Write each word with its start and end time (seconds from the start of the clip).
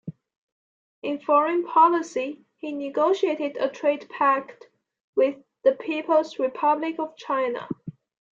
In 1.03 1.19
foreign 1.19 1.63
policy, 1.63 2.43
he 2.57 2.71
negotiated 2.71 3.55
a 3.57 3.69
trade 3.69 4.09
pact 4.09 4.67
with 5.15 5.35
the 5.63 5.73
People's 5.73 6.39
Republic 6.39 6.97
of 6.97 7.15
China. 7.17 7.67